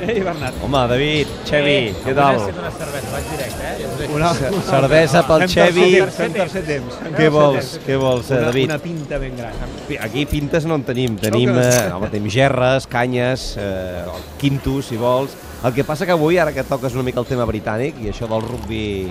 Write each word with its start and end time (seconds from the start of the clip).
Ei, 0.00 0.20
Bernat. 0.22 0.54
Home, 0.62 0.86
David, 0.88 1.26
Xevi, 1.44 1.70
Eh, 1.90 1.94
què 2.04 2.12
avui 2.12 2.14
tal? 2.14 2.36
necessito 2.36 2.60
una 2.60 2.70
cervesa, 2.70 3.10
vaig 3.12 3.24
directe, 3.32 3.64
eh? 4.04 4.08
Una, 4.14 4.30
Cervesa 4.68 5.22
pel 5.26 5.40
Fem 5.42 5.48
Xevi. 5.48 5.80
tercer 5.90 5.98
temps, 5.98 6.14
Fem 6.16 6.32
tercer 6.32 6.62
temps. 6.64 6.94
Què 7.18 7.28
vols, 7.34 7.58
temps. 7.72 7.80
què 7.86 7.96
vols, 7.98 8.30
eh, 8.30 8.34
Una, 8.36 8.44
David? 8.46 8.64
una 8.70 8.78
pinta 8.78 9.18
ben 9.18 9.36
gran. 9.36 9.52
Aquí 10.00 10.24
pintes 10.26 10.64
no 10.66 10.76
en 10.76 10.84
tenim, 10.84 11.16
tenim, 11.18 11.50
eh, 11.58 11.90
home, 11.92 12.08
tenim 12.08 12.30
gerres, 12.30 12.86
canyes, 12.86 13.56
eh, 13.58 14.04
quintos, 14.38 14.86
si 14.86 14.96
vols. 14.96 15.30
El 15.64 15.74
que 15.74 15.82
passa 15.84 16.06
que 16.06 16.12
avui, 16.12 16.38
ara 16.38 16.52
que 16.52 16.62
toques 16.62 16.94
una 16.94 17.02
mica 17.02 17.18
el 17.20 17.26
tema 17.26 17.44
britànic, 17.44 17.98
i 18.00 18.08
això 18.08 18.28
del 18.28 18.42
rugbi 18.42 19.10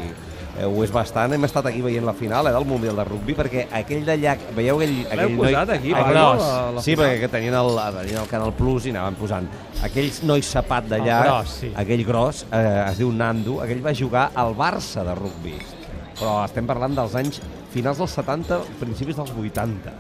eh, 0.58 0.66
ho 0.66 0.84
és 0.84 0.92
bastant, 0.92 1.32
hem 1.34 1.44
estat 1.48 1.66
aquí 1.70 1.82
veient 1.86 2.06
la 2.06 2.14
final 2.18 2.48
eh, 2.50 2.54
del 2.56 2.66
Mundial 2.66 2.96
de 3.00 3.06
Rugbi, 3.08 3.36
perquè 3.38 3.68
aquell 3.80 4.04
de 4.08 4.16
llac, 4.18 4.40
veieu 4.58 4.78
aquell, 4.82 4.96
aquell 5.12 5.38
posat 5.38 5.70
aquí, 5.78 5.94
aquell, 5.94 6.14
la- 6.18 6.72
la 6.78 6.82
sí, 6.84 6.96
final? 6.96 7.06
perquè 7.14 7.30
tenien 7.38 7.54
el, 7.62 7.72
tenien 8.00 8.22
el 8.24 8.28
Canal 8.32 8.54
Plus 8.58 8.86
i 8.88 8.94
anaven 8.96 9.16
posant 9.20 9.48
aquells 9.86 10.22
nois 10.24 10.46
sapat 10.58 10.90
de 10.90 11.00
llac, 11.06 11.26
gros, 11.30 11.56
sí. 11.62 11.72
aquell 11.76 12.04
gros, 12.08 12.46
eh, 12.52 12.84
es 12.90 12.98
diu 13.02 13.12
Nando, 13.14 13.62
aquell 13.64 13.84
va 13.86 13.94
jugar 13.96 14.32
al 14.36 14.56
Barça 14.58 15.04
de 15.08 15.16
rugbi, 15.16 15.56
però 16.18 16.40
estem 16.46 16.66
parlant 16.66 16.96
dels 16.98 17.14
anys 17.16 17.42
finals 17.74 18.00
dels 18.02 18.12
70, 18.18 18.62
principis 18.80 19.16
dels 19.20 19.32
80. 19.38 19.94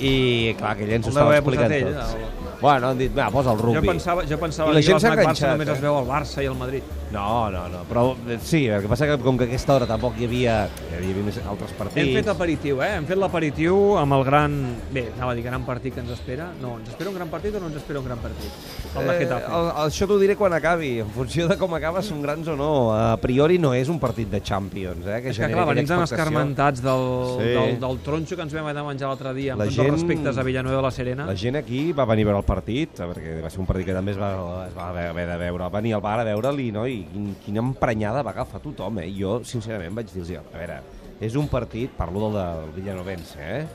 I, 0.00 0.54
clar, 0.58 0.72
aquell 0.76 0.92
ens 0.98 1.06
ho 1.06 1.10
El 1.10 1.16
estava 1.16 1.36
explicant 1.38 1.72
ell, 1.72 1.92
tots. 1.94 2.14
el- 2.14 2.44
Bueno, 2.56 2.88
han 2.88 2.96
dit, 2.98 3.12
va, 3.12 3.30
posa 3.30 3.52
el 3.52 3.58
Jo 3.58 3.64
rugbi. 3.66 3.86
pensava, 3.86 4.22
jo 4.24 4.38
pensava 4.40 4.70
I 4.70 4.74
la 4.74 4.80
que 4.80 4.86
gent 4.86 4.98
s'ha 5.00 5.10
Mac 5.10 5.18
Barça 5.26 5.50
només 5.52 5.68
es 5.68 5.80
veu 5.82 5.98
el 5.98 6.06
Barça 6.08 6.42
i 6.42 6.46
el 6.46 6.54
Madrid. 6.56 6.82
No, 7.12 7.50
no, 7.50 7.68
no, 7.68 7.82
però 7.88 8.16
eh, 8.28 8.38
sí, 8.42 8.66
el 8.66 8.80
que 8.82 8.88
passa 8.88 9.06
que 9.06 9.18
com 9.22 9.36
que 9.38 9.44
a 9.44 9.46
aquesta 9.46 9.74
hora 9.76 9.86
tampoc 9.86 10.16
hi 10.18 10.24
havia, 10.24 10.54
hi 10.90 10.96
havia 10.96 11.22
més 11.22 11.36
altres 11.46 11.70
partits... 11.78 12.00
Hem 12.00 12.14
fet 12.16 12.28
aperitiu, 12.32 12.80
eh? 12.82 12.96
Hem 12.96 13.04
fet 13.06 13.18
l'aperitiu 13.20 13.96
amb 14.00 14.16
el 14.16 14.24
gran... 14.24 14.56
Bé, 14.90 15.04
anava 15.16 15.32
a 15.32 15.34
dir 15.36 15.44
gran 15.44 15.64
partit 15.68 15.94
que 15.94 16.00
ens 16.00 16.10
espera. 16.16 16.48
No, 16.60 16.78
ens 16.80 16.88
espera 16.88 17.10
un 17.12 17.16
gran 17.20 17.28
partit 17.28 17.54
o 17.54 17.60
no 17.60 17.68
ens 17.68 17.76
espera 17.76 18.00
un 18.00 18.06
gran 18.08 18.18
partit? 18.18 18.50
El 18.96 19.06
de 19.06 19.14
Eh, 19.16 19.28
el, 19.28 19.70
això 19.86 20.08
t'ho 20.08 20.18
diré 20.18 20.34
quan 20.36 20.52
acabi, 20.56 20.98
en 21.04 21.10
funció 21.12 21.46
de 21.46 21.56
com 21.60 21.72
acaba, 21.76 22.02
són 22.02 22.22
grans 22.24 22.48
o 22.48 22.56
no. 22.56 22.70
A 22.96 23.16
priori 23.20 23.58
no 23.58 23.74
és 23.76 23.88
un 23.92 24.00
partit 24.00 24.30
de 24.32 24.40
Champions, 24.42 25.06
eh? 25.06 25.20
Que 25.22 25.28
És 25.30 25.38
que 25.38 25.52
clar, 25.52 25.66
venim 25.68 25.86
tan 25.86 26.02
escarmentats 26.02 26.82
del, 26.82 27.06
Sí. 27.38 27.52
del, 27.52 27.78
del 27.84 27.98
tronxo 28.00 28.34
que 28.34 28.42
ens 28.42 28.52
vam 28.56 28.66
anar 28.72 28.80
a 28.82 28.88
menjar 28.88 29.08
l'altre 29.12 29.34
dia, 29.34 29.52
amb 29.52 29.62
La 29.62 29.68
gent- 29.76 29.92
els 29.92 30.00
respectes 30.00 30.38
a 30.38 30.42
Villanueva 30.46 30.78
de 30.78 30.82
la 30.82 30.90
Serena. 30.90 31.26
La 31.26 31.36
gent 31.36 31.56
aquí 31.60 31.92
va 31.92 32.04
venir 32.04 32.24
a 32.26 32.32
veure 32.32 32.38
el 32.42 32.48
partit, 32.48 32.98
perquè 32.98 33.38
va 33.44 33.50
ser 33.50 33.60
un 33.60 33.66
partit 33.66 33.86
que 33.86 33.94
també 33.94 34.12
es 34.12 34.18
va, 34.18 34.32
es 34.66 34.74
va 34.76 34.88
haver 34.90 35.26
de 35.28 35.36
veure. 35.46 35.62
Va 35.64 35.70
venir 35.80 35.94
al 35.94 36.00
bar 36.04 36.18
a 36.20 36.24
veure-li, 36.24 36.70
no? 36.72 36.86
I 36.86 37.04
quin, 37.12 37.34
quina 37.44 37.60
emprenyada 37.64 38.22
va 38.26 38.30
agafar 38.34 38.60
tothom, 38.64 38.98
eh? 39.04 39.10
Jo, 39.16 39.40
sincerament, 39.44 39.94
vaig 39.94 40.10
dir-los, 40.12 40.32
a 40.42 40.58
veure, 40.58 40.80
és 41.20 41.34
un 41.36 41.46
partit, 41.48 41.90
parlo 41.96 42.30
del, 42.30 42.40
del 42.42 42.72
Villanovense, 42.80 43.38
eh? 43.40 43.66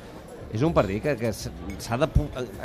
És 0.51 0.61
un 0.67 0.73
partit 0.75 0.99
que, 1.01 1.13
que 1.15 1.29
s'ha 1.31 1.95
de 1.95 2.09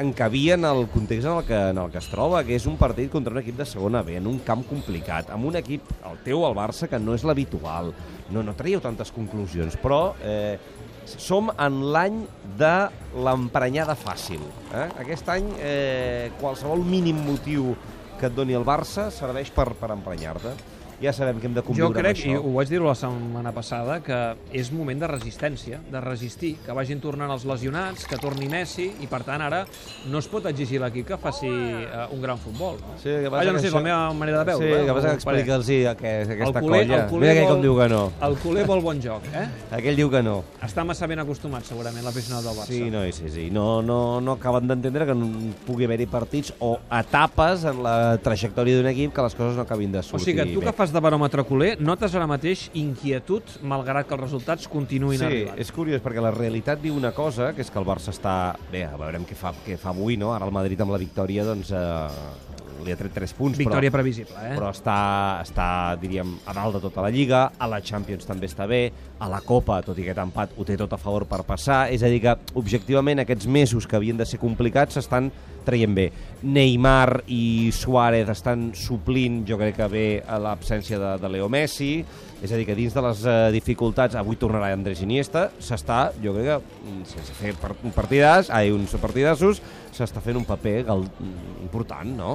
encabir 0.00 0.52
en 0.56 0.64
el 0.64 0.88
context 0.90 1.28
en 1.28 1.36
el, 1.36 1.44
que, 1.46 1.54
en 1.70 1.78
el 1.78 1.90
que 1.92 1.98
es 1.98 2.08
troba, 2.10 2.40
que 2.42 2.56
és 2.58 2.64
un 2.66 2.74
partit 2.76 3.08
contra 3.12 3.30
un 3.32 3.38
equip 3.38 3.56
de 3.60 3.64
segona 3.64 4.02
B, 4.02 4.16
en 4.18 4.26
un 4.26 4.40
camp 4.42 4.64
complicat, 4.66 5.30
amb 5.30 5.46
un 5.46 5.54
equip, 5.60 5.82
el 6.10 6.18
teu, 6.24 6.42
el 6.48 6.56
Barça, 6.58 6.88
que 6.90 6.98
no 6.98 7.14
és 7.14 7.22
l'habitual. 7.22 7.92
No, 8.34 8.42
no 8.42 8.56
traieu 8.58 8.80
tantes 8.82 9.12
conclusions, 9.14 9.76
però 9.78 10.16
eh, 10.18 10.58
som 11.06 11.50
en 11.54 11.80
l'any 11.94 12.22
de 12.58 12.74
l'emprenyada 13.14 13.96
fàcil. 13.98 14.42
Eh? 14.72 14.88
Aquest 15.02 15.28
any, 15.32 15.52
eh, 15.58 16.30
qualsevol 16.40 16.84
mínim 16.84 17.18
motiu 17.26 17.74
que 18.18 18.26
et 18.26 18.34
doni 18.34 18.56
el 18.56 18.64
Barça 18.64 19.10
serveix 19.12 19.50
per, 19.54 19.70
per 19.78 19.92
emprenyar-te. 19.94 20.54
Ja 21.00 21.12
sabem 21.12 21.38
que 21.38 21.46
hem 21.46 21.52
de 21.54 21.60
Jo 21.60 21.66
conviure 21.66 22.00
crec, 22.00 22.16
amb 22.16 22.26
i 22.26 22.30
això. 22.34 22.40
ho 22.44 22.52
vaig 22.54 22.68
dir 22.70 22.80
la 22.80 22.94
setmana 22.94 23.52
passada, 23.52 23.98
que 24.02 24.16
és 24.56 24.70
moment 24.72 24.98
de 24.98 25.06
resistència, 25.06 25.80
de 25.92 26.00
resistir, 26.00 26.54
que 26.64 26.72
vagin 26.72 27.00
tornant 27.00 27.30
els 27.30 27.44
lesionats, 27.44 28.06
que 28.08 28.16
torni 28.16 28.48
Messi, 28.48 28.86
i 29.04 29.06
per 29.06 29.22
tant 29.22 29.42
ara 29.44 29.66
no 30.08 30.18
es 30.18 30.28
pot 30.28 30.46
exigir 30.46 30.80
a 30.80 30.86
l'equip 30.86 31.06
que 31.08 31.18
faci 31.20 31.48
uh, 31.50 32.06
un 32.14 32.22
gran 32.22 32.38
futbol. 32.38 32.78
No? 32.80 32.96
Sí, 32.96 33.10
que 33.10 33.28
passa 33.28 33.36
Vaja, 33.36 33.52
no 33.52 33.58
que 33.58 33.60
sé, 33.60 33.66
és 33.68 33.72
això- 33.74 33.76
la 33.76 33.82
meva 33.82 34.12
manera 34.14 34.38
de 34.38 34.44
veure. 34.52 34.66
Sí, 34.66 34.72
eh, 34.72 34.86
que 34.86 34.92
passa 34.94 35.08
que 35.08 35.14
explica'ls 35.14 35.70
aquesta 35.90 36.44
El 36.46 36.64
culer- 36.64 36.86
colla. 36.86 37.02
el 37.04 37.10
culer 37.10 37.20
Mira 37.20 37.32
aquell 37.32 37.44
vol- 37.44 37.52
com 37.52 37.62
diu 37.62 37.76
que 37.76 37.88
no. 37.88 38.12
El 38.22 38.36
culer 38.36 38.66
vol 38.66 38.80
bon 38.80 39.02
joc, 39.02 39.22
eh? 39.34 39.46
Aquell 39.76 39.96
diu 39.96 40.10
que 40.10 40.22
no. 40.22 40.42
Està 40.62 40.84
massa 40.84 41.06
ben 41.06 41.18
acostumat, 41.18 41.62
segurament, 41.64 42.04
l'aficionat 42.04 42.42
del 42.42 42.56
Barça. 42.56 42.66
Sí, 42.72 42.90
no, 42.90 43.02
sí, 43.12 43.28
sí. 43.28 43.50
No, 43.50 43.82
no, 43.82 44.20
no 44.20 44.32
acaben 44.32 44.66
d'entendre 44.66 45.04
que 45.06 45.14
no 45.14 45.28
pugui 45.66 45.84
haver-hi 45.84 46.06
partits 46.06 46.54
o 46.58 46.78
etapes 46.90 47.64
en 47.64 47.82
la 47.82 48.16
trajectòria 48.22 48.76
d'un 48.78 48.86
equip 48.86 49.12
que 49.14 49.22
les 49.22 49.34
coses 49.34 49.56
no 49.56 49.62
acabin 49.62 49.92
de 49.92 49.98
O 49.98 50.02
sortir 50.02 50.32
sigui 50.34 50.38
que 50.42 50.54
tu 50.54 50.60
que 50.60 50.72
fas 50.72 50.85
de 50.92 51.00
baròmetre 51.02 51.44
culer, 51.48 51.76
notes 51.80 52.14
ara 52.14 52.26
mateix 52.30 52.66
inquietud, 52.78 53.42
malgrat 53.62 54.06
que 54.08 54.14
els 54.16 54.22
resultats 54.24 54.68
continuïn 54.70 55.18
Sí, 55.20 55.24
arribant. 55.24 55.58
és 55.58 55.72
curiós, 55.72 56.02
perquè 56.04 56.22
la 56.22 56.32
realitat 56.34 56.80
diu 56.82 56.96
una 56.96 57.12
cosa, 57.12 57.52
que 57.54 57.62
és 57.62 57.70
que 57.70 57.78
el 57.78 57.86
Barça 57.86 58.10
està... 58.14 58.56
Bé, 58.72 58.84
a 58.84 58.96
veurem 58.96 59.24
què 59.26 59.34
fa, 59.38 59.52
què 59.66 59.78
fa 59.78 59.90
avui, 59.94 60.16
no? 60.16 60.34
Ara 60.34 60.46
el 60.46 60.52
Madrid 60.52 60.80
amb 60.80 60.92
la 60.92 60.98
victòria, 60.98 61.44
doncs, 61.44 61.70
eh, 61.70 62.54
li 62.84 62.92
ha 62.92 62.96
tret 62.98 63.14
3 63.16 63.32
punts, 63.34 63.58
Victòria 63.58 63.90
però, 63.90 63.98
previsible, 63.98 64.36
eh? 64.36 64.54
però 64.54 64.70
està, 64.70 65.40
està, 65.42 65.68
diríem, 66.00 66.36
a 66.46 66.54
dalt 66.54 66.76
de 66.76 66.82
tota 66.84 67.02
la 67.02 67.10
Lliga, 67.10 67.50
a 67.58 67.66
la 67.70 67.80
Champions 67.82 68.26
també 68.28 68.46
està 68.46 68.66
bé, 68.68 68.92
a 69.18 69.28
la 69.32 69.40
Copa, 69.40 69.80
tot 69.82 69.98
i 69.98 70.04
aquest 70.04 70.20
empat, 70.22 70.54
ho 70.56 70.64
té 70.68 70.76
tot 70.76 70.92
a 70.92 71.00
favor 71.00 71.26
per 71.26 71.42
passar, 71.48 71.86
és 71.90 72.04
a 72.04 72.10
dir 72.12 72.20
que, 72.22 72.36
objectivament, 72.54 73.24
aquests 73.24 73.48
mesos 73.48 73.86
que 73.88 73.96
havien 73.98 74.16
de 74.16 74.26
ser 74.28 74.38
complicats 74.42 74.94
s'estan 74.98 75.32
traient 75.66 75.92
bé. 75.96 76.06
Neymar 76.46 77.24
i 77.32 77.72
Suárez 77.74 78.28
estan 78.32 78.70
suplint, 78.78 79.42
jo 79.48 79.58
crec 79.60 79.76
que 79.80 79.88
bé, 79.92 80.06
a 80.26 80.38
l'absència 80.42 80.98
de, 81.02 81.12
de 81.22 81.30
Leo 81.32 81.48
Messi, 81.52 81.98
és 82.44 82.52
a 82.52 82.58
dir, 82.60 82.66
que 82.68 82.76
dins 82.76 82.92
de 82.94 83.02
les 83.02 83.22
eh, 83.26 83.34
dificultats, 83.54 84.14
avui 84.20 84.36
tornarà 84.40 84.68
Andrés 84.76 85.00
Iniesta, 85.02 85.48
s'està, 85.58 86.10
jo 86.22 86.34
crec 86.36 86.46
que, 86.50 86.58
mm, 86.84 87.02
sense 87.14 87.34
fer 87.38 87.54
par 87.60 87.72
un 87.82 87.94
partidàs, 87.96 88.50
ai, 88.54 88.70
uns 88.74 88.94
partidassos, 89.00 89.62
s'està 89.96 90.20
fent 90.22 90.36
un 90.38 90.44
paper 90.46 90.82
gal 90.86 91.02
mm, 91.08 91.60
important, 91.66 92.12
no? 92.16 92.34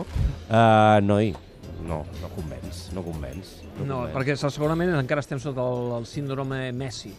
Uh, 0.49 0.97
noi, 1.05 1.31
no, 1.87 2.01
no 2.21 2.31
convenç, 2.35 2.87
no 2.97 3.05
convenç. 3.05 3.55
No, 3.61 3.85
No, 3.85 3.99
convenç. 4.03 4.15
perquè 4.17 4.35
segurament 4.41 4.91
encara 4.99 5.21
estem 5.23 5.39
sota 5.41 5.63
el, 5.63 5.93
el 6.01 6.09
síndrome 6.09 6.67
Messi. 6.75 7.13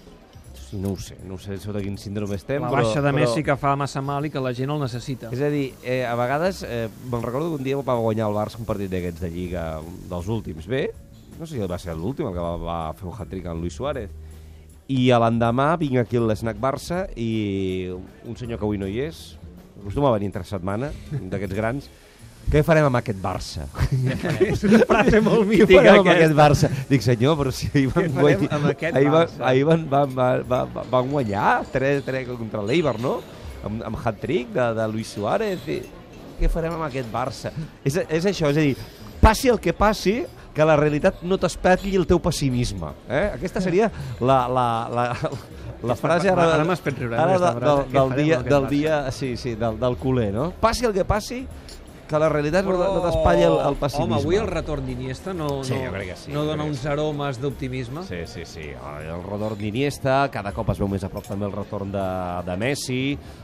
No 0.72 0.94
ho 0.94 0.96
sé, 0.96 1.18
no 1.28 1.36
ho 1.36 1.40
sé 1.40 1.58
sota 1.60 1.82
quin 1.84 1.98
síndrome 2.00 2.38
estem, 2.38 2.62
La 2.64 2.70
però... 2.72 2.80
baixa 2.80 3.02
de 3.04 3.10
però... 3.10 3.18
Messi 3.20 3.44
que 3.44 3.56
fa 3.60 3.74
massa 3.76 4.00
mal 4.04 4.24
i 4.24 4.30
que 4.32 4.40
la 4.40 4.54
gent 4.56 4.72
el 4.72 4.80
necessita. 4.80 5.28
És 5.34 5.42
a 5.44 5.50
dir, 5.52 5.66
eh, 5.84 6.00
a 6.08 6.14
vegades, 6.16 6.62
eh, 6.64 6.86
me'n 7.12 7.24
recordo 7.24 7.50
que 7.52 7.60
un 7.60 7.66
dia 7.66 7.76
va 7.76 7.98
guanyar 8.00 8.30
el 8.30 8.36
Barça 8.38 8.60
un 8.60 8.68
partit 8.68 8.88
d'aquests 8.92 9.20
de 9.20 9.30
Lliga, 9.34 9.66
dels 10.08 10.30
últims. 10.32 10.68
Bé, 10.70 10.86
no 11.38 11.44
sé 11.44 11.58
si 11.58 11.68
va 11.68 11.78
ser 11.78 11.96
l'últim, 11.98 12.30
el 12.30 12.36
que 12.36 12.44
va, 12.44 12.56
va 12.56 12.78
fer 12.96 13.08
un 13.10 13.16
hat-trick 13.18 13.50
en 13.52 13.60
Luis 13.60 13.76
Suárez. 13.76 14.10
I 14.92 15.10
a 15.12 15.20
l'endemà 15.22 15.74
vinc 15.80 16.00
aquí 16.00 16.18
al 16.18 16.26
l'Snac 16.30 16.58
Barça 16.60 17.04
i 17.16 17.92
un 17.92 18.36
senyor 18.36 18.58
que 18.58 18.66
avui 18.66 18.80
no 18.80 18.88
hi 18.88 18.98
és, 19.04 19.22
acostuma 19.80 20.08
a 20.08 20.16
venir 20.16 20.30
entre 20.30 20.44
setmana, 20.48 20.90
d'aquests 21.12 21.56
grans, 21.58 21.90
què 22.50 22.62
farem 22.66 22.88
amb 22.88 22.98
aquest 22.98 23.20
Barça? 23.22 23.68
És 24.48 24.64
una 24.68 24.82
frase 24.88 25.22
molt 25.24 25.44
Què 25.44 25.50
mítica, 25.52 25.78
farem 25.78 26.00
amb 26.02 26.12
aquest. 26.14 26.34
Barça? 26.36 26.70
Dic, 26.90 27.04
senyor, 27.04 27.38
però 27.38 27.54
si 27.54 27.70
ahir 27.70 27.86
van 27.94 28.08
Què 28.08 28.12
guanyar... 28.18 28.50
ahir, 28.90 29.14
ahir 29.52 29.64
van, 29.68 29.86
van, 29.88 30.12
van, 30.18 30.44
van, 30.50 30.76
van 30.92 31.14
guanyar 31.14 31.48
3, 31.72 32.02
3 32.08 32.34
contra 32.34 32.64
l'Eibar, 32.66 32.98
no? 33.00 33.18
Amb, 33.62 33.84
amb 33.92 33.98
hat-trick 34.02 34.52
de, 34.56 34.68
de 34.78 34.88
Luis 34.92 35.14
Suárez. 35.14 35.64
I, 35.70 35.80
què 36.40 36.50
farem 36.50 36.74
amb 36.74 36.88
aquest 36.88 37.10
Barça? 37.12 37.54
És, 37.86 38.00
és 38.08 38.28
això, 38.28 38.50
és 38.50 38.58
a 38.58 38.66
dir, 38.66 38.76
passi 39.22 39.52
el 39.52 39.60
que 39.62 39.74
passi, 39.76 40.22
que 40.52 40.64
la 40.68 40.76
realitat 40.76 41.22
no 41.24 41.38
t'espatlli 41.40 41.94
el 41.96 42.06
teu 42.08 42.20
pessimisme. 42.22 42.92
Eh? 43.08 43.24
Aquesta 43.38 43.62
seria 43.64 43.88
la, 44.20 44.42
la, 44.52 44.66
la, 44.92 45.04
la 45.88 45.96
frase 45.98 46.30
ara, 46.32 46.48
Ara 46.58 46.66
m'has 46.68 46.82
fet 46.84 46.98
riure, 47.00 47.16
ara 47.18 47.38
de, 47.40 47.52
del, 47.62 47.82
Què 47.86 47.96
del, 47.96 48.12
farem 48.12 48.26
dia, 48.26 48.40
del 48.46 48.68
dia, 48.70 48.98
sí, 49.14 49.34
sí, 49.40 49.54
del, 49.58 49.78
del 49.80 49.96
culer, 50.00 50.30
no? 50.34 50.50
Passi 50.60 50.88
el 50.88 50.94
que 50.96 51.06
passi, 51.08 51.42
que 52.12 52.20
la 52.20 52.28
realitat 52.32 52.66
no, 52.68 52.76
no 52.76 53.00
t'espatlli 53.06 53.46
el, 53.46 53.56
el 53.70 53.78
pessimisme. 53.80 54.18
Home, 54.18 54.20
avui 54.20 54.38
el 54.40 54.48
retorn 54.50 54.86
d'Iniesta 54.86 55.34
no, 55.36 55.48
Sí, 55.66 55.76
no, 55.80 55.92
crec 55.94 56.12
que 56.12 56.16
sí, 56.20 56.32
no 56.34 56.44
dona 56.48 56.66
uns 56.68 56.84
aromes 56.88 57.40
d'optimisme. 57.42 58.04
Sí, 58.08 58.22
sí, 58.30 58.44
sí. 58.48 58.68
El 58.72 59.24
retorn 59.26 59.58
d'Iniesta, 59.60 60.18
cada 60.34 60.52
cop 60.54 60.72
es 60.74 60.82
veu 60.82 60.90
més 60.92 61.04
a 61.06 61.10
prop 61.12 61.26
també 61.26 61.48
el 61.48 61.56
retorn 61.56 61.92
de, 61.94 62.06
de 62.46 62.56
Messi. 62.60 63.00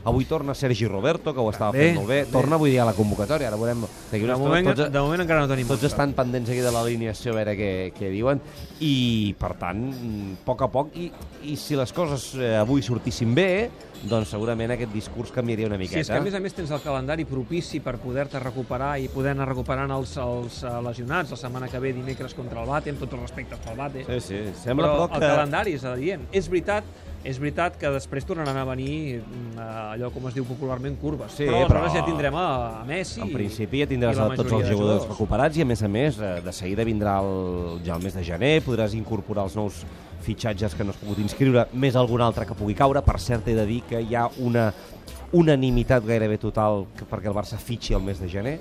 Avui 0.09 0.27
torna 0.29 0.55
Sergi 0.57 0.87
Roberto, 0.89 1.33
que 1.33 1.43
ho 1.43 1.49
estava 1.51 1.73
fent 1.75 1.97
molt 1.97 2.11
bé. 2.11 2.21
Torna, 2.31 2.59
vull 2.61 2.71
dir, 2.71 2.79
a 2.83 2.87
la 2.89 2.95
convocatòria. 2.97 3.49
Ara 3.49 3.59
veurem... 3.59 3.85
De 4.13 4.37
moment, 4.37 4.71
tots, 4.71 4.85
de 4.93 5.03
moment 5.03 5.25
encara 5.25 5.43
no 5.43 5.51
tenim 5.51 5.67
tots 5.69 5.85
estan 5.89 6.13
pendents 6.17 6.49
aquí 6.51 6.61
de 6.63 6.73
l'alineació 6.73 7.33
a 7.33 7.39
veure 7.39 7.55
què, 7.57 7.71
què 7.95 8.11
diuen. 8.13 8.41
I, 8.85 9.35
per 9.39 9.53
tant, 9.59 9.85
a 9.89 10.45
poc 10.45 10.65
a 10.65 10.69
poc, 10.71 10.93
i, 10.99 11.09
i 11.49 11.57
si 11.59 11.77
les 11.79 11.93
coses 11.95 12.31
eh, 12.37 12.55
avui 12.59 12.83
sortissin 12.85 13.33
bé, 13.35 13.49
doncs 14.07 14.29
segurament 14.31 14.71
aquest 14.71 14.93
discurs 14.93 15.31
canviaria 15.35 15.67
una 15.67 15.75
Sí, 15.75 15.83
miqueta. 15.83 15.99
és 15.99 16.07
que 16.07 16.17
a 16.17 16.21
més 16.21 16.33
a 16.33 16.39
més 16.39 16.53
tens 16.55 16.71
el 16.71 16.81
calendari 16.81 17.25
propici 17.25 17.81
per 17.83 17.97
poder-te 17.99 18.39
recuperar 18.39 18.93
i 18.99 19.09
poder 19.11 19.31
anar 19.31 19.49
recuperant 19.49 19.91
els, 19.91 20.15
els 20.17 20.63
eh, 20.63 20.71
lesionats 20.85 21.31
la 21.31 21.37
setmana 21.37 21.67
que 21.67 21.79
ve 21.79 21.91
dimecres 21.93 22.33
contra 22.33 22.61
el 22.61 22.67
Bate, 22.69 22.89
amb 22.93 22.99
tots 22.99 23.13
els 23.13 23.21
respectes 23.21 23.59
pel 23.59 23.75
Bate. 23.77 24.05
Sí, 24.07 24.19
sí. 24.21 24.41
Sembla, 24.63 24.87
però, 24.87 25.07
però, 25.07 25.15
el 25.15 25.19
que... 25.19 25.27
calendari 25.35 25.73
és 25.73 25.83
adient. 25.85 26.27
És 26.31 26.47
veritat, 26.49 26.83
és 27.23 27.39
veritat 27.41 27.75
que 27.79 27.89
després 27.91 28.23
tornaran 28.27 28.55
a 28.55 28.63
venir 28.69 29.19
mm, 29.19 29.57
allò 29.93 30.09
com 30.13 30.29
es 30.29 30.35
diu 30.37 30.45
popularment 30.47 30.95
curves. 31.01 31.33
Sí, 31.35 31.47
però 31.49 31.65
però- 31.67 31.81
aleshores 31.83 31.97
ja 31.99 32.05
tindrem 32.07 32.35
a, 32.39 32.45
a 32.79 32.83
Messi 32.87 33.21
En 33.25 33.33
principi 33.33 33.81
ja 33.83 33.89
tindràs 33.91 34.19
a 34.23 34.29
tots 34.35 34.53
els 34.55 34.69
jugadors 34.69 35.07
recuperats 35.09 35.59
i, 35.59 35.65
a 35.65 35.67
més 35.67 35.83
a 35.83 35.89
més, 35.91 36.19
eh, 36.19 36.37
de 36.45 36.53
seguida 36.55 36.85
vindrà 36.87 37.17
el, 37.23 37.81
ja 37.85 37.97
el 37.97 38.05
mes 38.05 38.15
de 38.15 38.23
gener, 38.23 38.53
podràs 38.63 38.95
incorporar 38.95 39.49
els 39.49 39.57
nous 39.59 39.83
fitxatges 40.23 40.75
que 40.75 40.83
no 40.83 40.91
has 40.95 40.99
pogut 41.01 41.19
inscriure, 41.23 41.67
més 41.73 41.95
algun 41.99 42.21
altre 42.23 42.45
que 42.47 42.55
pugui 42.55 42.75
caure. 42.75 43.03
Per 43.03 43.19
cert, 43.19 43.47
he 43.47 43.55
de 43.57 43.65
dir 43.67 43.81
que 43.89 44.01
hi 44.03 44.15
ha 44.15 44.27
una 44.39 44.69
unanimitat 45.31 46.05
gairebé 46.07 46.39
total 46.41 46.87
perquè 47.05 47.29
el 47.29 47.35
Barça 47.37 47.59
fitxi 47.61 47.93
el 47.93 48.01
mes 48.01 48.17
de 48.17 48.27
gener, 48.31 48.55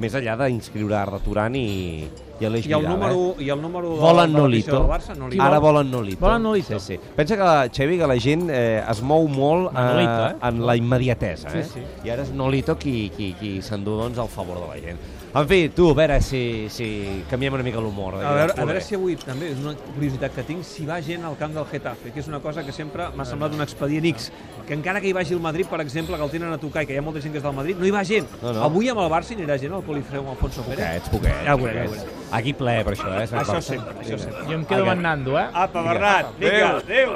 més 0.00 0.14
enllà 0.16 0.38
d'inscriure 0.40 0.96
Arda 0.96 1.18
Turan 1.20 1.56
i, 1.58 2.06
i 2.40 2.44
Aleix 2.48 2.66
I 2.66 2.72
el 2.72 2.80
Vidal, 2.80 2.92
número, 2.92 3.34
eh? 3.38 3.44
i 3.44 3.50
el 3.50 3.62
número 3.62 3.94
de, 3.94 4.00
Volen 4.00 4.32
de 4.32 4.38
l'afició 4.38 4.42
Nolito. 4.42 4.78
del 4.78 4.90
Barça, 4.90 5.16
Nolito. 5.16 5.42
Ara 5.42 5.58
volen 5.58 5.90
Nolito. 5.90 6.20
Volen 6.20 6.42
Nolito. 6.42 6.78
Sí, 6.80 6.94
sí. 6.94 7.12
Pensa 7.16 7.36
que, 7.36 7.42
la, 7.42 7.68
Xevi, 7.70 7.98
que 7.98 8.06
la 8.06 8.18
gent 8.20 8.48
eh, 8.50 8.84
es 8.90 9.02
mou 9.02 9.28
molt 9.28 9.70
eh, 9.70 9.74
Manolito, 9.74 10.28
eh? 10.30 10.48
en 10.50 10.64
la 10.66 10.76
immediatesa. 10.76 11.52
Eh? 11.54 11.64
Sí, 11.64 11.78
sí. 11.78 12.08
I 12.08 12.14
ara 12.14 12.26
és 12.26 12.32
Nolito 12.34 12.78
qui, 12.78 13.10
qui, 13.16 13.34
qui 13.38 13.60
s'endú 13.62 13.98
doncs, 14.00 14.18
el 14.18 14.28
favor 14.28 14.60
de 14.64 14.70
la 14.72 14.80
gent. 14.80 15.04
En 15.34 15.48
fi, 15.50 15.68
tu, 15.74 15.88
a 15.90 15.94
veure 15.98 16.20
si, 16.22 16.68
si 16.70 17.24
canviem 17.26 17.56
una 17.56 17.64
mica 17.66 17.80
l'humor. 17.82 18.20
A 18.22 18.34
veure, 18.36 18.52
a 18.54 18.66
veure 18.68 18.82
si 18.86 18.94
avui 18.94 19.16
també 19.18 19.48
és 19.50 19.58
una 19.58 19.72
curiositat 19.96 20.30
que 20.36 20.44
tinc, 20.46 20.62
si 20.62 20.86
va 20.86 21.00
gent 21.02 21.24
al 21.26 21.34
camp 21.40 21.56
del 21.56 21.66
Getafe, 21.72 22.12
que 22.14 22.22
és 22.22 22.28
una 22.30 22.38
cosa 22.38 22.62
que 22.62 22.70
sempre 22.70 23.08
m'ha 23.16 23.26
semblat 23.26 23.56
un 23.56 23.64
expedient 23.64 24.06
X, 24.12 24.28
que 24.62 24.78
encara 24.78 25.02
que 25.02 25.10
hi 25.10 25.12
vagi 25.16 25.34
el 25.34 25.42
Madrid, 25.42 25.66
per 25.66 25.80
exemple, 25.82 26.14
que 26.14 26.22
el 26.22 26.30
tenen 26.30 26.54
a 26.54 26.58
tocar 26.62 26.84
i 26.84 26.86
que 26.86 26.94
hi 26.94 27.00
ha 27.02 27.02
molta 27.02 27.18
gent 27.24 27.34
que 27.34 27.42
és 27.42 27.46
del 27.48 27.56
Madrid, 27.56 27.82
no 27.82 27.88
hi 27.88 27.90
va 27.90 28.04
gent. 28.06 28.30
No, 28.44 28.52
no. 28.54 28.62
Avui 28.68 28.92
amb 28.92 29.02
el 29.02 29.10
Barça 29.10 29.34
hi 29.34 29.40
anirà 29.40 29.58
gent 29.58 29.74
al 29.74 29.82
Polifreu 29.82 30.22
amb 30.22 30.36
Alfonso 30.36 30.62
Pérez. 30.68 31.10
Poquets, 31.10 31.10
poquets. 31.16 31.42
Ja 31.48 31.58
ho 31.58 31.62
veurem, 31.64 31.82
ja 31.82 31.90
ho 31.90 31.96
poquets. 31.96 32.30
Aquí 32.34 32.52
ple, 32.58 32.80
per 32.86 32.96
això, 32.96 33.10
eh? 33.14 33.26
Això 33.42 33.60
sempre, 33.62 33.94
això 34.02 34.18
sempre. 34.18 34.46
Jo 34.48 34.56
em 34.58 34.64
quedo 34.66 34.82
amb 34.88 34.96
en 34.96 35.04
Nando, 35.06 35.36
eh? 35.38 35.46
Apa, 35.64 35.84
Bernat, 35.86 36.32
vinga, 36.40 36.70
adéu. 36.80 37.14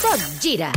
Tot 0.00 0.22
gira. 0.40 0.70